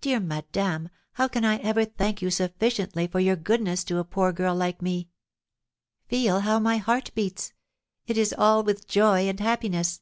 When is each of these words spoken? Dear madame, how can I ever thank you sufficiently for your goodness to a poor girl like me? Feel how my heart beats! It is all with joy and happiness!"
Dear 0.00 0.20
madame, 0.20 0.88
how 1.12 1.28
can 1.28 1.44
I 1.44 1.56
ever 1.58 1.84
thank 1.84 2.22
you 2.22 2.30
sufficiently 2.30 3.06
for 3.06 3.20
your 3.20 3.36
goodness 3.36 3.84
to 3.84 3.98
a 3.98 4.04
poor 4.04 4.32
girl 4.32 4.54
like 4.54 4.80
me? 4.80 5.10
Feel 6.08 6.40
how 6.40 6.58
my 6.58 6.78
heart 6.78 7.10
beats! 7.14 7.52
It 8.06 8.16
is 8.16 8.32
all 8.38 8.62
with 8.62 8.88
joy 8.88 9.28
and 9.28 9.38
happiness!" 9.38 10.00